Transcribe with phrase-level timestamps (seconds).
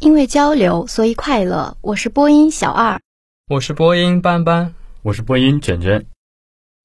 [0.00, 1.76] 因为交流，所以快乐。
[1.82, 3.02] 我是播音小二，
[3.46, 6.06] 我是播音班班，我是播音卷卷。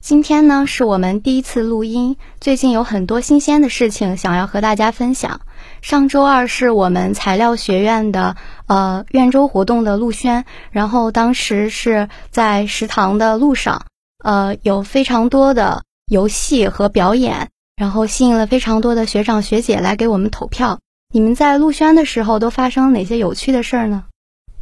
[0.04, 5.40] 今天呢，是我们第一次录音，最近有很多新鲜的事情想要和大家分享。
[5.82, 8.36] 上周二是我们材料学院的
[8.68, 13.86] 呃院周活动的陆宣，然后当时是在食堂的路上，
[14.22, 20.80] 呃，有非常多的游戏和表演，然后吸引了非常多的学长学姐来给我们投票。
[21.14, 24.06] 你们在陆宣的时候都发生了哪些有趣的事儿呢？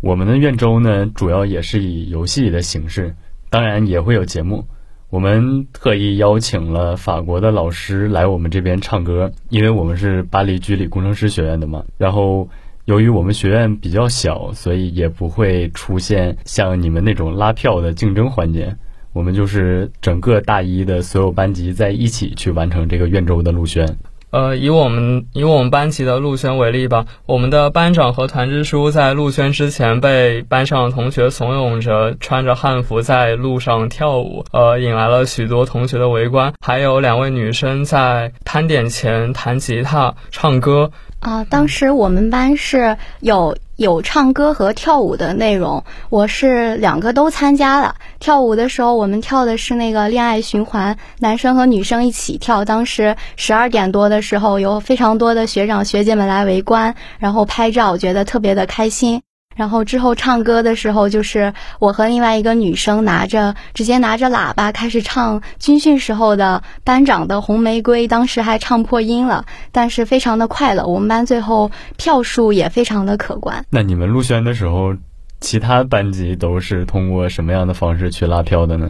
[0.02, 3.16] 我们的院周呢，主要也是以游戏的形式，
[3.50, 4.66] 当然也会有节目。
[5.10, 11.86] 我们特意邀请了法国的老师来我们这边唱歌，因为我们是巴黎居里工程师学院的嘛。
[11.98, 12.50] 然后，
[12.86, 18.76] 由于我们学院比较小，所以也不会出现像你们那种拉票的竞争环节。
[19.14, 23.98] 我们就是整个大一的所有班级在一起去完成这个院周的陆宣。
[24.34, 36.52] 呃，以我们以我们班级的陆轩为例吧，我们的班长和团支书在陆轩之前被班上的同学怂恿着穿着汉服在路上跳舞，呃，引来了许多同学的围观。
[36.60, 40.90] 还有两位女生在摊点前弹吉他唱歌。
[41.20, 47.96] 啊，当时我们班是有有唱歌和跳舞的内容，我是两个都参加了。
[48.20, 52.66] 跳舞的时候，我们跳的是那个恋爱循环，男生和女生一起跳。
[52.66, 59.24] 当时十二点多的时候，有非常多的学长学姐们来围观，然后拍照，觉得特别的开心。
[59.56, 70.86] 然后之后唱歌的时候，就是我和另外一个女生拿着直接拿着喇叭开始唱军训时候的班长的《红玫瑰》，当时还唱破音了，但是非常的快乐。
[70.86, 73.66] 我们班最后票数也非常的可观。
[73.70, 74.96] 那你们入选的时候，
[75.40, 78.90] 其他班级都是通过什么样的方式去拉票的呢？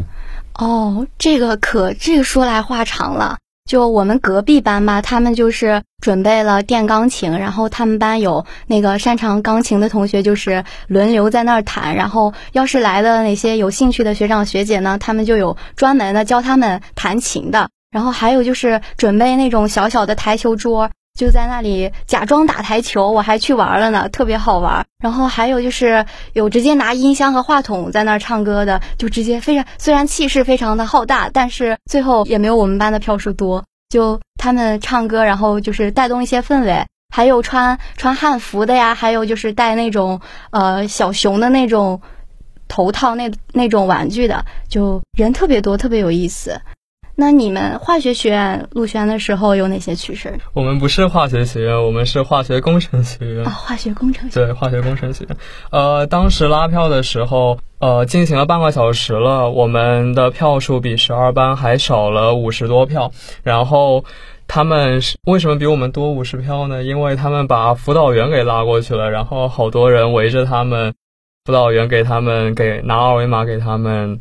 [0.59, 3.37] 哦，这个可这个说来话长了。
[3.65, 11.95] 就我们隔壁班吧，他们就是准备了电钢琴，然后他们班有那个擅长钢琴的同学，就是轮流在那儿弹。
[11.95, 17.69] 然后要是来的那些有兴趣的学长学姐呢，他们就有专门的教他们弹琴的。
[17.89, 20.89] 然后还有就是准备那种小小的台球桌。
[21.17, 24.83] 就在那里假装打台球，我还去玩了呢，特别好玩。
[25.01, 26.03] 然后还有就是
[26.33, 33.63] 有直接拿音箱和话筒在那儿唱歌的，就直接非常虽然气势非常的浩大，但是最后也没有我们班的票数多。
[33.89, 36.83] 就他们唱歌，然后就是带动一些氛围。
[37.13, 40.19] 还有穿穿汉服的呀，还有就是戴那种
[40.49, 42.01] 呃小熊的那种
[42.67, 46.59] 头套，那那种玩具的，就人特别多，特别有意思。
[47.15, 50.33] 那你们化学学院入选的时候有哪些趣事？
[50.53, 53.45] 我们不是化学学院，我们是化学工程学院。
[53.45, 54.27] 啊，化学工程。
[54.31, 55.37] 对，化学工程学院。
[55.69, 63.11] 呃，当时拉票的时候，呃，进行了半个小时了，我们的票数比十二班还少了五十多票。
[63.43, 64.03] 然后
[64.47, 66.81] 他们是为什么比我们多五十票呢？
[66.81, 70.95] 因为他们把辅导员给拉过去了，然后好多人围着他们，
[71.45, 74.19] 辅导员给他们给拿二维码给他们。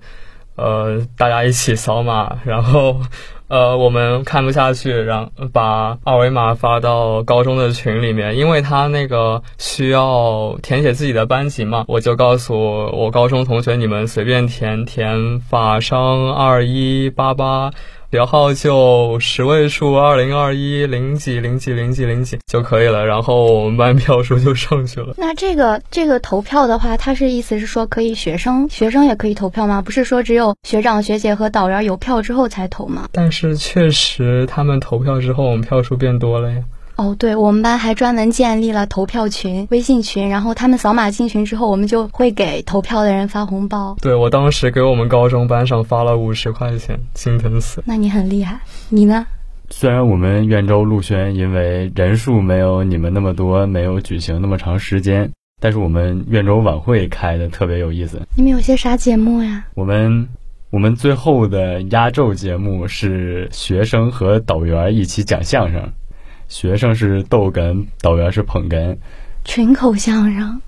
[0.57, 3.01] 呃，大家一起扫码，然后，
[3.49, 17.71] 呃，我们看不下去，然把二维码发到高中的群里面，因为他那个需要填写自己的班级嘛，我就告诉我高中同学，你们随便填填法商二一八八。
[18.13, 25.15] 摇号就十位数，二零二一零几零几零几零几就可以了，然后我们班票数就上去了。
[25.17, 29.81] 那这个这个投票的话，它是意思是说可以学生学生也可以投票吗？
[29.81, 33.09] 不是说只有学长学姐和导员有票之后才投吗？
[33.13, 36.59] 但是确实他们投票之后，我们票数变多了呀。
[36.97, 43.97] 哦，对，我们班还专门建立了投票群、微信群，然后他们扫码进群之后，我们就会给投票的人发红包。
[44.01, 47.83] 对，我当时给我们高中班上发了五十块钱，心疼死。
[47.87, 48.61] 那你很厉害，
[48.91, 49.27] 你呢？
[49.71, 55.33] 虽然我们苑州陆轩因为人数没有你们那么多，没有举行那么长时间，
[55.63, 58.21] 但是我们苑州晚会开的特别有意思。
[58.37, 59.65] 你们有些啥节目呀？
[59.75, 60.29] 我们
[60.69, 65.91] 我们最后的压轴节目是学生和导员一起讲相声。
[66.53, 68.99] 学生是逗哏，导员是捧哏，
[69.43, 70.61] 群口相声，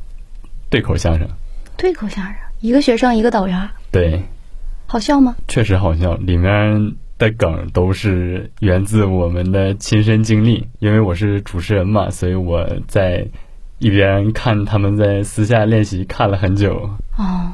[0.70, 1.28] 对口相声，
[1.76, 4.22] 对口相声，一个学生一个导员，对，
[4.86, 5.36] 好笑吗？
[5.46, 10.68] 确实好笑，里面的梗都是源自我们的亲身经历。
[10.78, 13.28] 因为我是主持人嘛，所以我在
[13.78, 16.88] 一边看他们在私下练习，看了很久。
[17.18, 17.52] 哦，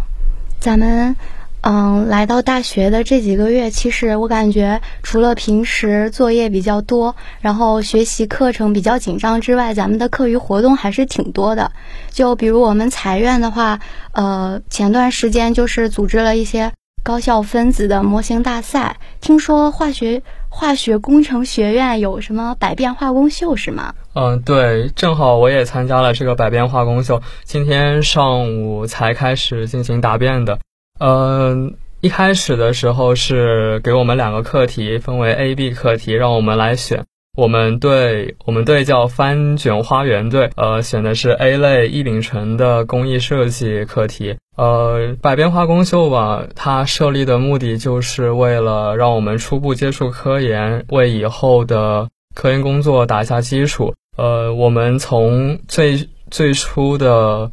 [0.60, 1.16] 咱们。
[1.62, 11.72] 嗯，来到大学的这几个月，其实我感觉除了平时作业比较多，然后学习课程比较紧张之外，咱们的课余活动还是挺多的。
[12.10, 13.80] 就比如我们财院的话，
[14.12, 16.72] 呃，前段时间就是组织了一些
[17.04, 18.96] 高校分子的模型大赛。
[19.20, 23.94] 听说化学化学工程学院有什么百变化工秀是吗？
[24.14, 30.58] 嗯，对，正好我也参加了这个百变化工秀，今天上午才开始进行答辩的。
[31.00, 37.06] 嗯，一开始的时候是给我们两个课题，分为 A、B 课题，让我们来选。
[37.38, 44.36] 我们队我们队叫翻卷花园队，呃，选的是 A 类异丙醇的工艺设计课题。
[44.58, 53.94] 呃，百变化工秀吧，它设立的目的就是为了让我们初步接触科研，为以后的科研工作打下基础。
[54.18, 57.50] 呃，我们从最最初的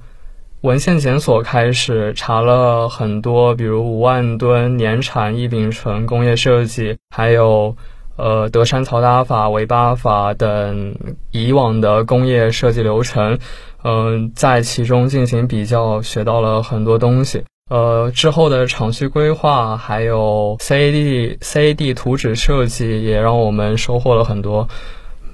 [0.68, 7.78] 文献检索开始，查了很多，比如五万吨年产异丙醇工业设计，还有。
[8.18, 10.96] 呃，德山曹达法、韦巴法等
[11.30, 13.38] 以往的工业设计流程，
[13.84, 17.44] 嗯，在其中进行比较，学到了很多东西。
[17.70, 24.68] 呃，之后的厂区规划，还有 CAD、CAD 图纸设计，也让我们收获了很多。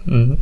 [0.06, 0.36] 嗯。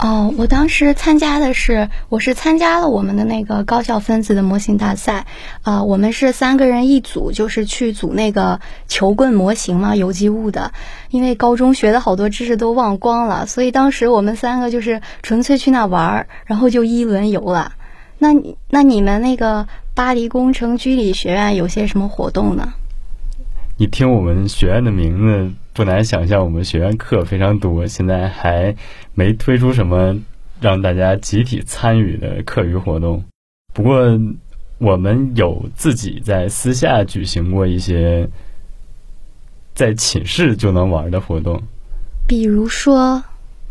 [0.00, 5.26] 哦，我当时参加的是，我是参加了我们的那个高校分子的模型大赛，
[5.62, 10.72] 啊，我们是三个人一组，就是去组那个球棍模型嘛，有机物的。
[11.10, 17.72] 因为高中学的好多知识都忘光了，所以当时我们三个就是纯粹去那玩儿，然后就一轮游了。
[18.18, 18.28] 那
[18.68, 19.66] 那你们那个
[19.96, 22.72] 巴黎工程居里学院有些什么活动呢？
[23.76, 25.50] 你听我们学院的名字。
[25.78, 28.74] 不难想象，我们学院课非常多，现在还
[29.14, 30.18] 没推出什么
[30.60, 33.22] 让大家集体参与的课余活动。
[33.72, 33.96] 不过，
[34.78, 38.28] 我们有自己在私下举行过一些
[39.72, 41.62] 在寝室就能玩的活动，
[42.26, 43.22] 比如说，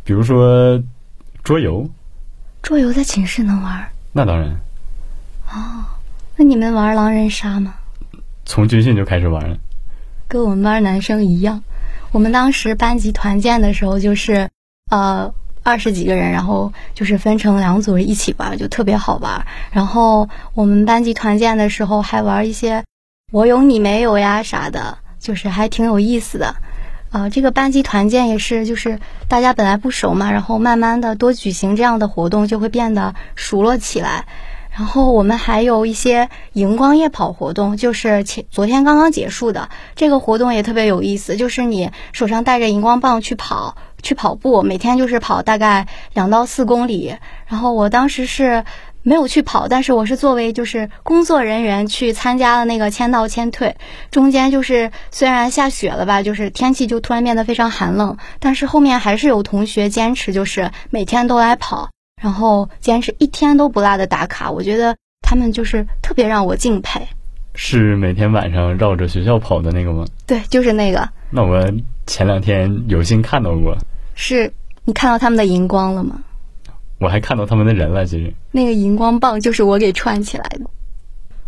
[0.06, 0.82] 比如说
[1.44, 1.90] 桌游。
[2.62, 3.86] 桌游在寝室能玩？
[4.14, 4.50] 那当然。
[5.52, 5.84] 哦，
[6.38, 7.74] 那你们玩狼人杀吗？
[8.46, 9.58] 从军训就开始玩了，
[10.30, 11.62] 跟我们班男生一样。
[12.18, 14.50] 我们当时班级团建的时候，就是
[14.90, 19.46] 呃二十几个人，然后就是分成两组一起玩，就特别好玩。
[19.70, 22.84] 然后我们班级团建的时候还玩一些
[23.32, 26.56] 我有你没有呀啥的，就是还挺有意思的。
[27.12, 34.26] 啊，这个班级团建也是，就是大家本来不熟嘛，然后慢慢的多举行这样的活动，就会变得熟络起来。
[34.78, 47.16] 然后我们还有一些荧光夜跑活动，就是前昨天刚刚结束的这个活动也特别有意思，就是你手上带着荧光棒去跑，去跑步，每天就是跑大概两到四公里。
[47.48, 48.66] 然后我当时是
[49.02, 53.78] 没有去跑，但是我是作为就是工作人员去参加了那个签到签退。
[54.12, 61.90] 中间就是虽然下雪了吧，就是天气就突然变得非常寒冷，但是后面还是有同学坚持，就是每天都来跑。
[62.22, 67.08] 然后坚持一天都不落的打卡，我觉得他们就是特别让我敬佩。
[67.54, 70.06] 是每天晚上绕着学校跑的那个吗？
[70.26, 71.08] 对，就是那个。
[71.30, 71.72] 那我
[72.06, 73.78] 前两天有幸看到过。
[74.16, 74.52] 是
[74.84, 76.20] 你看到他们的荧光了吗？
[77.00, 78.34] 我还看到他们的人了，其实。
[78.52, 80.62] 那个荧光棒就是我给串起来的。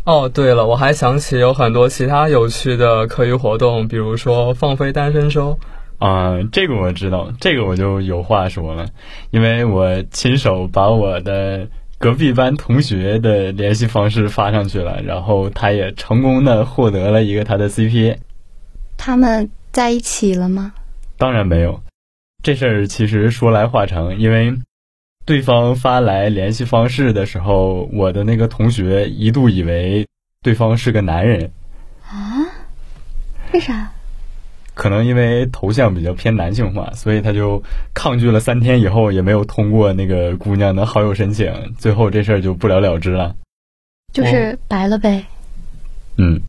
[0.04, 5.58] 哦，对了，我还想起有很多其他有趣的课余活动，比如说放飞单身周。
[6.00, 8.88] 啊，这个我知道，这个我就有话说了，
[9.32, 11.68] 因为我亲手把我的
[11.98, 18.16] 隔壁班同学的联系方式发上去了，然后他也成功的获得了一个他的 CP。
[18.98, 20.74] 他们在一起了吗？
[21.18, 21.82] 当然没有，
[22.42, 24.54] 这事儿其实说来话长，因为
[25.26, 30.08] 对方发来联系方式的时候，我的那个同学一度以为
[30.42, 31.52] 对方是个男人。
[32.08, 32.48] 啊？
[33.52, 33.92] 为啥？
[34.80, 37.62] 可能因为头像比较偏男性化，所以他就
[37.94, 43.36] 抗拒了三天以后也没有通过那个姑娘的好友申请，最后这事儿就不了了之了，
[44.14, 45.26] 就是白了呗。
[46.18, 46.40] 嗯，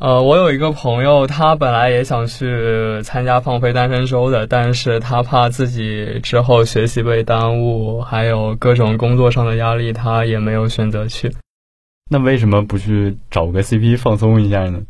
[0.00, 11.30] 呃，我有一个朋友，他本来也想去参加放飞单身周的，但是他怕自己之后学习被耽误，还有各种工作上的压力，他也没有选择去。
[12.10, 14.80] 那为什么不去找个 CP 放松一下呢？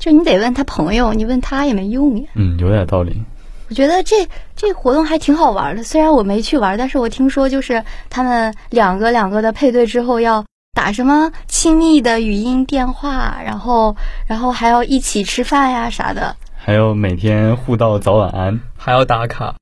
[0.00, 2.28] 就你得问他朋友，你问他也没用呀。
[2.34, 3.22] 嗯，有点道理。
[3.68, 4.26] 我觉得这
[4.56, 13.94] 这活动还挺好玩的，虽然我没去玩，但是我听说就是他们两个两个的配对之后要打什么亲密的语音电话，然后
[14.26, 19.54] 然后还要一起吃饭呀啥的，还有每天互道早晚安，还要打卡。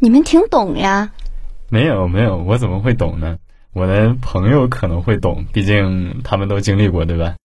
[0.00, 1.12] 你们挺懂呀？
[1.68, 3.38] 没有没有，我怎么会懂呢？
[3.72, 7.36] 我的朋友可能会懂，毕竟他们都经历过，对吧？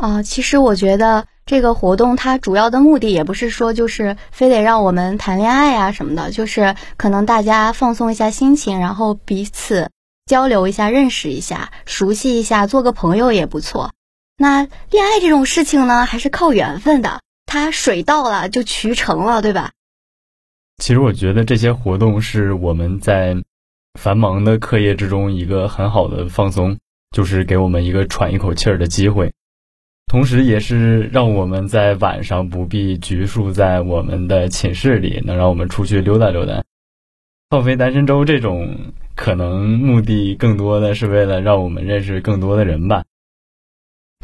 [0.00, 9.90] 啊，其实我觉得这个活动它主要的目的也不是说就是非得让我们谈恋爱呀什么的，就是可能大家放松一下心情，然后彼此
[10.24, 13.92] 交流一下、认识一下、熟悉一下，做个朋友也不错。
[14.38, 19.72] 那恋爱这种事情呢，还是靠缘分的，它水到了就渠成了，对吧？
[20.78, 23.36] 其实我觉得这些活动是我们在
[24.00, 26.78] 繁忙的课业之中一个很好的放松，
[27.14, 29.34] 就是给我们一个喘一口气儿的机会，
[30.10, 36.64] 同时也是让我们在晚上不必拘束在我们的寝室里，能让我们出去溜达溜达。
[37.48, 43.04] 放飞单身周这种可能目的更多的是为了让我们认识更多的人吧。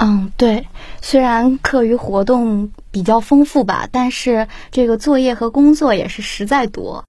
[0.02, 0.66] 嗯，对，
[1.00, 7.04] 虽然课余活动比较丰富吧，但是这个作业和工作也是实在多。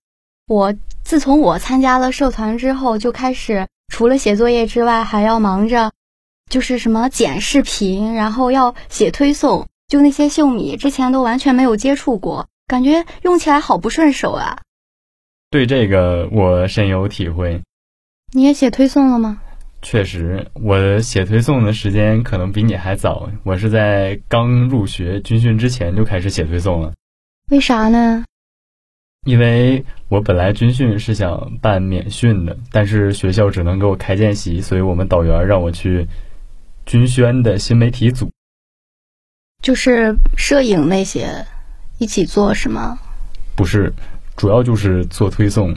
[0.45, 5.91] 我自从我参加了社团之后，就开始除了写作业之外，还要忙着，
[6.49, 14.59] 就是什么剪视频，然后要写推送，就那些秀米之前都完全没有接触过，感觉用起来好不顺手啊。
[15.49, 17.61] 对这个我深有体会。
[18.33, 19.41] 你也写推送了吗？
[19.81, 23.29] 确实，我写推送的时间可能比你还早。
[23.43, 26.93] 我是在刚入学军训之前就开始写推送了。
[27.51, 28.25] 为啥呢？
[29.25, 36.07] 因为我本来军训是想办免训的，但是学校只能给我开见习，所以我们导员让我去
[36.87, 38.31] 军宣的新媒体组，
[39.61, 41.45] 就是摄影那些
[41.97, 42.97] 一起做是吗？
[43.57, 43.91] 不是，
[44.37, 45.75] 主要就是做推送，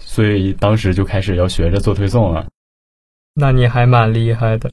[0.00, 2.48] 所以当时就开始要学着做推送了。
[3.34, 4.72] 那你还蛮厉害的。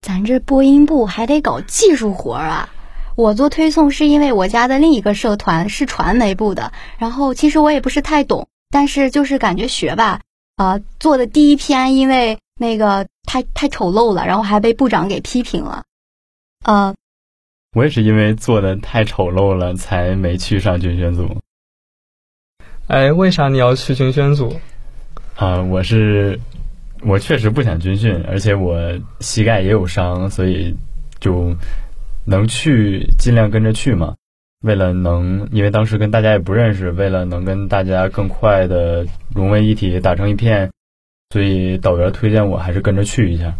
[0.00, 2.70] 咱这播音部还得搞技术活儿啊！
[3.16, 10.20] 我做推送是因为我家的另一个社团是传媒部的，然后其实我也不是太懂，但是就是感觉学吧，
[10.54, 15.84] 啊、做的第一篇因为那个太太丑陋了，然后还被部长给批评了，
[16.64, 16.94] 呃，
[17.74, 21.28] 我也是因为做的太丑陋了，才没去上军宣组。
[22.88, 24.60] 哎，为啥你要去军宣组？
[25.36, 26.38] 啊、我是
[27.00, 28.76] 我确实不想军训，而且我
[29.20, 30.76] 膝盖也有伤，所以
[31.18, 31.54] 就
[32.26, 34.14] 能去尽量跟着去嘛。
[34.62, 40.70] 为了能，因为当时跟大家也不认识，为了能跟大家更快的融为一体，打成一片，
[41.32, 43.54] 所以导员推荐我还是跟着去一下。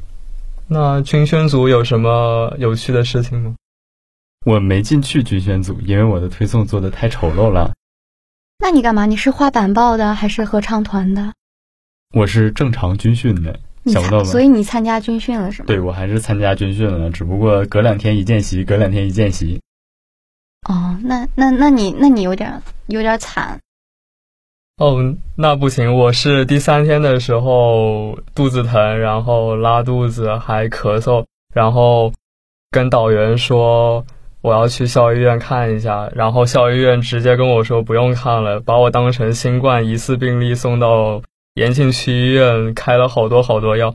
[0.69, 3.55] 那军宣组有什么有趣的事情吗？
[4.45, 7.73] 我没进去军宣组，因为我的推送做的太丑陋了。
[8.59, 9.07] 那你干嘛？
[9.07, 11.33] 你是画板报的还是合唱团的？
[12.15, 14.25] 我是正常军训的，你想不到吧？
[14.25, 15.67] 所以你参加军训了是吗？
[15.67, 19.59] 对我还是参加军训了，只不过隔两天一见习，隔两天一见习。
[20.69, 23.59] 哦，那那那你那你有点有点惨。
[24.79, 32.11] 哦，那不行，我是第三天的时候肚子疼，然后拉肚子，还咳嗽，然后
[32.71, 34.05] 跟导员说
[34.41, 41.21] 我要去校医院看一下，然后校医院直接跟我说不用看了，把我当成新冠疑似病例送到
[41.55, 43.95] 延庆区医院，开了好多好多药，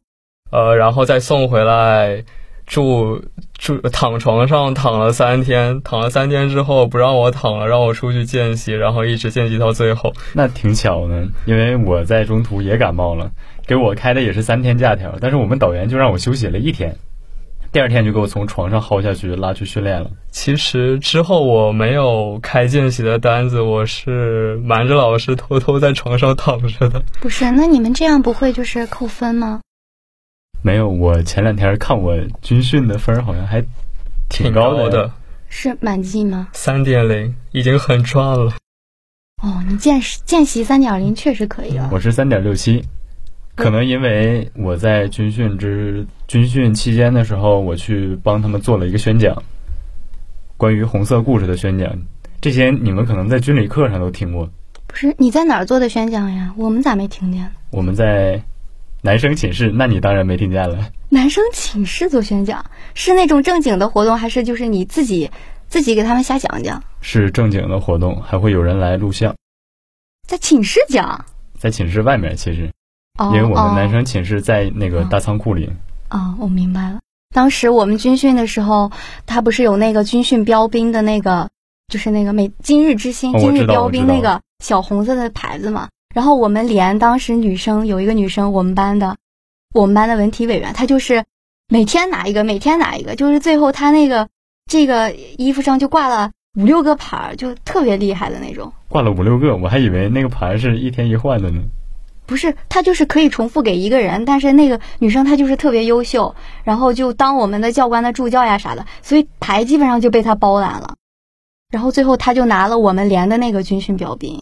[0.52, 2.24] 呃，然后再送回来
[2.68, 3.24] 住
[3.58, 10.14] 住躺床上躺了三天，躺了三天之后不让我躺了，让我出去见习，然后一直见习到最后。
[10.34, 13.32] 那挺巧的，因为我在中途也感冒了，
[13.66, 16.98] 给我开的也是三天假条，但是我们导员就让我休息了一天，
[17.72, 20.12] 第二天就给我从床上薅下去拉去训练了。
[20.30, 27.02] 其实之后我没有开见习的单子，我是瞒着老师偷偷在床上躺着的。
[27.22, 29.62] 不是，那你们这样不会就是扣分吗？
[30.68, 33.64] 没有，我前两天看我军训的分儿好像还
[34.28, 35.10] 挺高高的。
[35.48, 36.50] 是满绩吗？
[36.52, 38.52] 三点零已经很赚了。
[39.42, 41.90] 哦，你见识见习三点零确实可以了。
[41.94, 42.84] 我是三点六七，
[43.56, 49.42] 可能因为我在军训之军训期间的时候，我去帮他们做了一个宣讲，
[50.58, 51.90] 关于红色故事的宣讲，
[52.42, 54.50] 这些你们可能在军理课上都听过。
[54.86, 56.54] 不是你在哪儿做的宣讲呀？
[56.58, 57.50] 我们咋没听见？
[57.70, 58.44] 我们在
[59.02, 60.92] 男生寝室，那你当然没听见了。
[61.10, 65.32] 男生寝室做宣讲是那种正经的活动，还是就是你自己
[65.68, 66.84] 自己给他们瞎讲讲？
[67.02, 69.36] 是正经的活动，还会有人来录像，
[70.28, 71.26] 在寝室讲？
[71.58, 72.72] 在寝室外面其实，
[73.18, 75.70] 哦，因为我们男哦生寝室在那个大仓库里。
[76.10, 77.00] 哦，我明白了。
[77.34, 78.92] 当时我们军训的时候，
[79.26, 81.50] 他不是有那个军训标兵的那个，
[81.88, 85.88] 就是那个每今日之星、哦今日标兵那个小红色的牌子嘛。
[86.18, 89.18] 然后我们连当时女生有一个女生，我们班的，
[89.76, 91.24] 我们班的文体委员，她就是
[91.70, 94.28] 每天拿一个，每天拿一个，就是最后她那个
[94.66, 98.74] 这个衣服上就挂了五六个牌儿，就特别厉害的那种。
[98.88, 101.62] 挂了五六个，我还以为那个牌是一天一换的呢。
[102.26, 106.34] 不是，她就是可以重复给一个人，但是那个女生她就是特别优秀，
[106.64, 110.96] 然后就当我们的教官的助教呀啥的，所以牌基本上就被她包揽了。
[111.70, 114.42] 然后最后她就拿了我们连的那个军训标兵。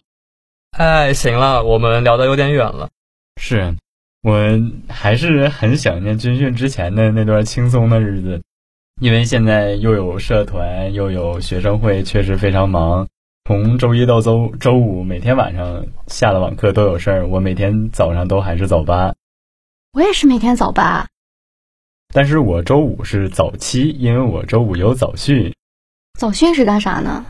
[0.77, 2.89] 哎，行了，我们聊的有点远了。
[3.39, 3.74] 是，
[4.22, 4.38] 我
[4.89, 8.41] 还是很想念军训之前的那段轻松的日子。
[9.00, 13.08] 因为现在又有社团又有学生会，确实非常忙。
[13.46, 17.27] 从周一到周周五，每天晚上下了网课都有事儿。
[17.27, 19.15] 我每天早上都还是早八，
[19.94, 21.08] 我也是每天早八，
[22.13, 25.53] 但是我周五是早七，因为我周五有早训。
[26.20, 27.25] 早训是干啥呢？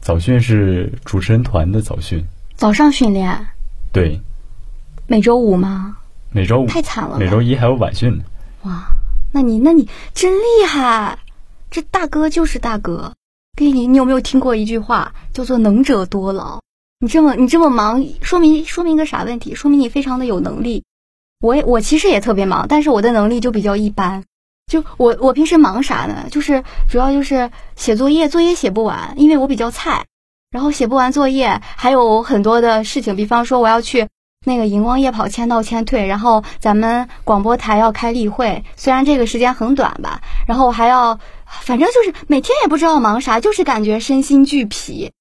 [0.00, 2.24] 早训是主持人团的早训，
[2.56, 3.48] 早上训练，
[3.92, 4.18] 对，
[5.06, 5.98] 每周五吗？
[6.30, 8.24] 每周五太惨了每周一还有晚训呢。
[8.62, 8.86] 哇，
[9.32, 11.18] 那你那你真厉害，
[11.70, 13.12] 这大哥就是大哥。
[13.58, 16.60] 给你，你有没有听过一句话叫做“能者多劳”？
[16.98, 19.54] 你这么你这么忙，说明说明一个啥问题？
[19.54, 20.84] 说明你非常的有能力。
[21.40, 24.24] 我也我其实也特别忙，但是我的能力就比较一般。
[24.66, 26.26] 就我我平时忙啥呢？
[26.30, 30.06] 就是主要就是写作业，作业写不完，因为我比较菜，
[30.50, 34.08] 然后写不完作业，还有很多的事情，比方说我要去
[34.44, 45.12] 那个荧光夜跑签到签退，然后咱们广播台要开例会，虽然这个时间很短吧，然后我还要，反正就是每天也不知道忙啥，就是感觉身心俱疲，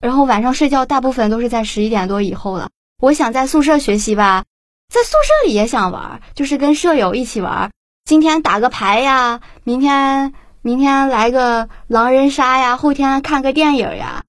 [0.00, 2.68] 然后晚上睡觉大部分都是在十一点多以后了。
[3.00, 4.44] 我想在宿舍学习吧，
[4.92, 7.70] 在宿舍里也想玩，就是跟舍友一起玩。
[8.04, 14.22] 今天打个牌呀，明天明天来个狼人杀呀，后天看个电影呀。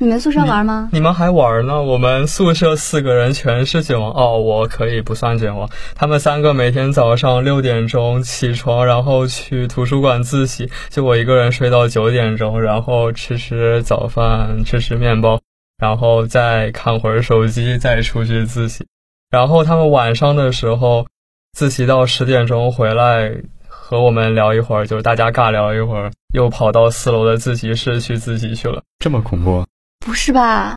[0.00, 0.88] 你们宿舍玩吗？
[0.92, 1.80] 你们还玩呢？
[1.80, 5.70] 我们宿舍四个人全是卷王哦，我可以不算卷王。
[5.94, 15.40] 他们三个每天早上六点钟起床，然后去图书馆自习，就我一个人睡到九点钟，然后吃吃早饭，吃吃面包，
[15.78, 18.84] 然后再看会儿手机，再出去自习。
[19.30, 21.06] 然后他们晚上的时候
[21.52, 23.32] 自习到十点钟回来，
[23.68, 28.82] 和我们聊一会儿，就是大家尬聊一会儿，又跑到四楼的自习室去自习去了。
[28.98, 29.64] 这么恐怖？
[30.04, 30.76] 不是吧？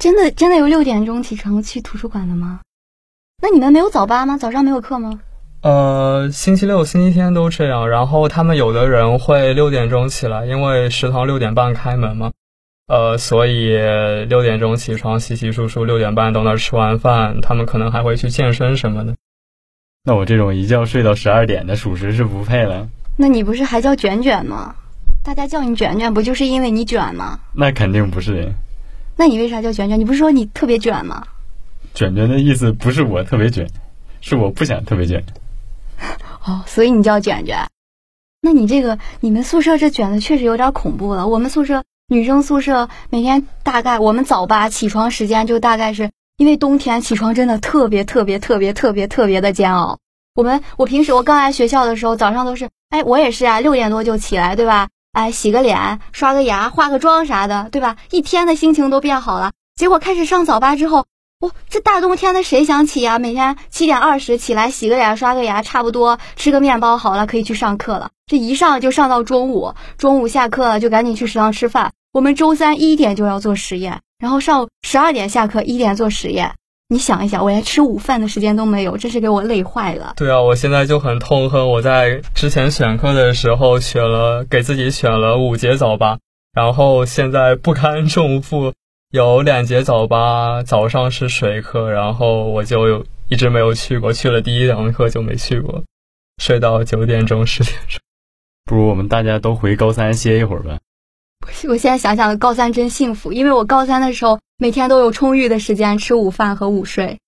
[0.00, 2.60] 真的真的有六点钟起床去图书馆的吗？
[3.42, 4.38] 那你们没有早八吗？
[4.38, 5.20] 早上没有课吗？
[5.60, 7.88] 呃，星期六、星期天都这样。
[7.90, 12.32] 然后他们有的人会六点钟起来，因为食堂六点半开门嘛。
[12.86, 13.76] 呃，所以
[14.28, 19.14] 六点钟起床，洗洗漱漱，六点半到那儿吃完饭，他们可能还会去健身什么的。
[20.04, 22.88] 那我这种一觉睡到十二点的，属实是不配了。
[23.16, 24.74] 那你不是还叫卷卷吗？
[25.24, 27.40] 大家叫你卷卷，不就是因为你卷吗？
[27.54, 28.52] 那肯定不是。
[29.16, 29.98] 那你为啥叫卷卷？
[29.98, 31.24] 你不是说你特别卷吗？
[31.94, 33.66] 卷卷的意思不是我特别卷，
[34.20, 35.24] 是我不想特别卷。
[36.44, 37.56] 哦，所以你叫卷卷。
[38.42, 41.26] 那你这个你们宿舍这卷的确实有点恐怖了。
[41.26, 49.98] 我们宿舍女生宿舍每天大概我们早八起床时间就大概是因为冬天起床真的特别特别特别特别特别的煎熬。
[50.34, 54.88] 我们我平时我刚来学校的时候早上都是哎我也是啊六点多就起来对吧？
[55.14, 57.96] 哎洗个脸刷个牙化个妆啥的对吧？
[58.10, 59.52] 一天的心情都变好了。
[59.74, 61.06] 结果开始上早八之后。
[61.40, 63.18] 哇，这大冬天的谁想起呀？
[63.18, 68.10] 每天七点二十起来洗个脸、刷个牙，差不多吃个面包，好了，可以去上课了。
[68.26, 71.92] 这一上就上到中午，中午下课了就赶紧去食堂吃饭。
[72.12, 76.54] 我们周三一点就要做实验，然后上午十二点下课，一点做实验。
[76.88, 80.14] 你想一想，我连吃午饭的时间都没有，真是给我累坏了。
[80.16, 86.18] 对啊，我现在就很痛恨我在之前选课的时候选了给自己选了五节早八，
[86.52, 88.72] 然后现在不堪重负。
[89.10, 95.84] 有两节早八，早上是水课，然后我就有一直没有去过，去了第一堂课就没去过，
[96.42, 98.00] 睡到九点钟十点钟。
[98.64, 100.78] 不如我们大家都回高三歇一会儿吧。
[101.68, 107.18] 我现在想想，高三真幸福，因为我高三的时候每天都有充裕的时间吃午饭和午睡。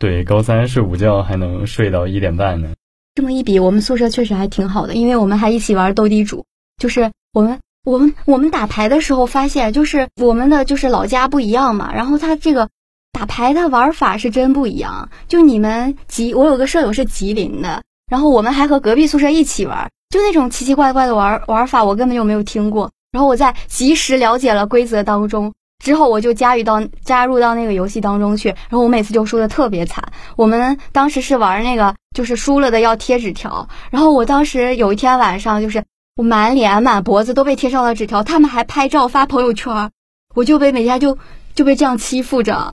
[0.00, 2.70] 对，高三睡午觉还能睡到一点半呢。
[3.14, 6.44] 这么一比，我们宿舍确实还挺好的，因为我们还一起玩斗地主，
[6.76, 7.58] 就是我们。
[7.86, 12.68] 我们我们打牌的时候发现，就是我们的就是老家不一样嘛，然后他这个
[13.12, 15.08] 打牌的玩法是真不一样。
[15.28, 22.90] 就你们吉，我有个舍友是吉林的，然后我们还和隔壁宿舍一起玩，就那种奇奇怪怪的玩玩法，我根本就没有听过。
[23.16, 25.50] 然后我在及时了解了规则当中
[25.82, 30.04] 之后，我就加入到加入到那个游戏当中去，然后我每次就输的特别惨。
[30.36, 35.82] 我们当时是玩那个，就是输了的要贴纸条，然后我当时有一天晚上就是。
[36.16, 39.90] 我满脸满脖子都被贴上了纸条，他们还拍照发朋友圈，
[40.34, 41.18] 我就被每天就
[41.54, 42.72] 就被这样欺负着。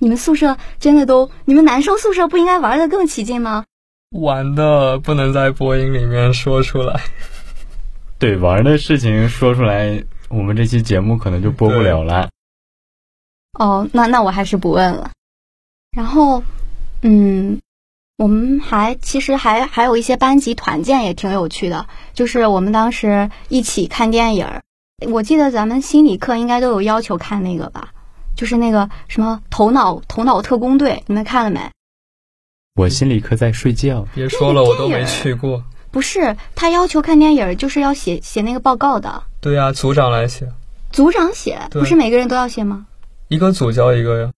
[0.00, 3.64] 你们宿舍真的都，你们男生宿舍不应该玩的更起劲吗？
[4.12, 7.00] 玩的不能在播音里面说出来。
[8.24, 12.30] 对，玩的事情说出来，我们这期节目可能就播不了了。
[13.58, 15.10] 哦，那那我还是不问了。
[15.94, 16.42] 然后，
[17.02, 17.60] 嗯。
[18.16, 24.62] 我们还其实还还有一些班级团建也挺有趣的，就是我们当时一起看电影儿。
[25.10, 27.90] 我记得咱们心理课应该都有要求看那个吧，
[28.36, 31.60] 就是那个什么《头脑头脑特工队》，你们看了没？
[32.76, 34.06] 我心理课在睡觉。
[34.14, 35.62] 别说了，我都没去过。
[35.94, 40.48] 不是，他要求看电影就是要写写那个报告的，对呀、组长来写，
[40.90, 42.86] 组长写，不是每个人都要写吗？
[43.28, 44.32] 一个组交一个呀。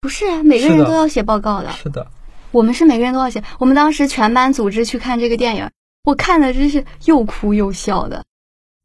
[0.00, 1.70] 不是啊，每个人都要写报告的。
[1.70, 2.08] 是的，
[2.50, 3.44] 我们是每个人都要写。
[3.60, 5.70] 我们当时全班组织去看这个电影，
[6.02, 8.24] 我看的真是又哭又笑的。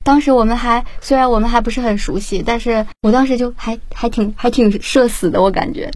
[0.05, 5.91] 当时我们还虽然我们还不是很熟悉，但是我当时就还还挺还挺社死的，我感觉。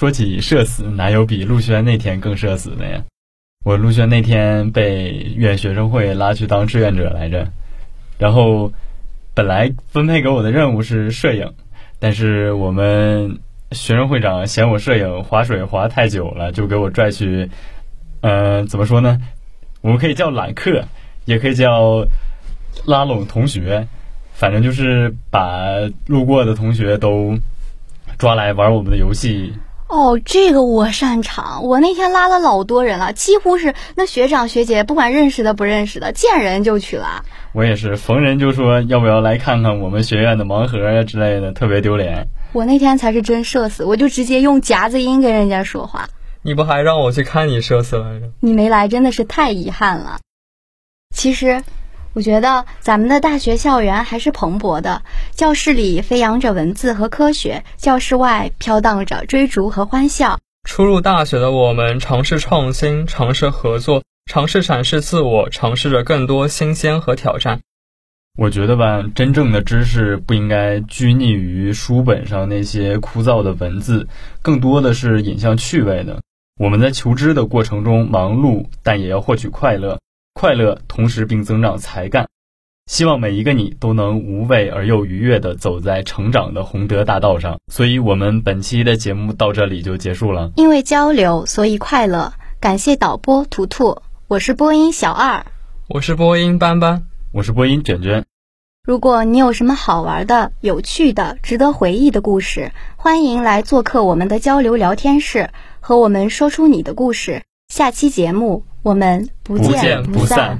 [0.00, 3.02] 说起社死，哪有比陆轩那天更社死的呀？
[3.62, 7.46] 我入学那天被院学生会拉去当志愿者来着，
[8.18, 8.72] 然后
[9.34, 11.52] 本来分配给我的任务是摄影，
[11.98, 13.38] 但是我们
[13.72, 17.50] 学生会长嫌我摄影划水划太久了，就给我拽去，
[18.22, 19.20] 呃，怎么说呢？
[19.82, 20.86] 我们可以叫揽客，
[21.26, 22.06] 也可以叫
[22.86, 23.86] 拉拢同学，
[24.32, 25.68] 反正就是把
[26.06, 27.38] 路过的同学都
[28.16, 29.52] 抓来玩我们的游戏。
[29.90, 31.64] 哦，这个我擅长。
[31.64, 37.24] 我那天拉了老多人了，几乎是那学长学姐，不管认识的不认识的，见人就去拉。
[37.52, 42.28] 我也是，逢人就说要不要来看看我们学院的盲盒呀之类的，特别丢脸。
[42.52, 46.08] 我那天才是真社死，我就直接用夹子音跟人家说话。
[46.42, 48.30] 你不还让我去看你社死来着？
[48.38, 50.20] 你没来真的是太遗憾了。
[51.12, 51.64] 其实，
[52.12, 60.40] 我觉得咱们的大学校园还是蓬勃的，教室里飞扬着文字和科学，教室外飘荡着追逐和欢笑。
[60.64, 67.60] 初入大学的我们，尝试创新，尝试合作，尝试展示自我，尝试着更多新鲜和挑战。
[68.36, 74.08] 我觉得吧，真正的知识不应该拘泥于书本上那些枯燥的文字，
[74.42, 76.20] 更多的是引向趣味的。
[76.58, 79.98] 我们在求知的过程中忙碌，但也要获取快乐，
[80.40, 82.26] 快乐同时并增长才干。
[82.90, 87.58] 希望每一个你都能无畏而又愉悦地走在成长的宏德大道上。
[87.70, 90.50] 所以，我们本期的节目到这里就结束了。
[90.56, 92.32] 因为交流，所以快乐。
[92.58, 95.44] 感谢导播图图，我是播音小二。
[95.90, 98.24] 我是播音斑斑，我是播音卷卷。
[98.82, 105.50] 如果你有什么好玩的、有趣的、值得回忆的故事，欢迎来做客我们的交流聊天室，
[105.80, 107.42] 和我们说出你的故事。
[107.68, 110.58] 下期节目我们不见不散。